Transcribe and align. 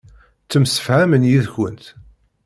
Ttemsefhamen 0.45 1.27
yid-kent. 1.29 1.85